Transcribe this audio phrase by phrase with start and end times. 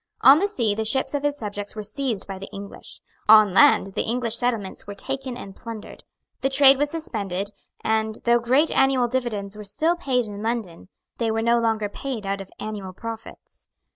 [0.21, 3.01] On the sea the ships of his subjects were seized by the English.
[3.29, 6.03] On land the English settlements were taken and plundered.
[6.39, 7.51] The trade was suspended;
[7.83, 12.25] and, though great annual dividends were still paid in London, they were no longer paid
[12.25, 13.69] out of annual profits.